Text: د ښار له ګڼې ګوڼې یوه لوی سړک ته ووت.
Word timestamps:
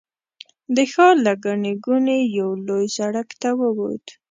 د 0.75 0.77
ښار 0.91 1.15
له 1.25 1.33
ګڼې 1.45 1.73
ګوڼې 1.85 2.19
یوه 2.37 2.55
لوی 2.67 2.85
سړک 2.97 3.29
ته 3.41 3.49
ووت. 3.59 4.05